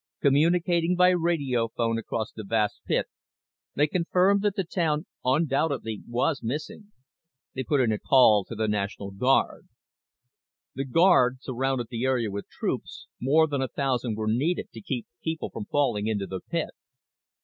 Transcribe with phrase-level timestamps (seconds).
[0.19, 3.05] Communicating by radiophone across the vast pit,
[3.75, 6.91] they confirmed that the town undoubtedly was missing.
[7.53, 9.67] They put in a call to the National Guard.
[10.73, 15.05] The guard surrounded the area with troops more than a thousand were needed to keep
[15.23, 16.71] people from falling into the pit.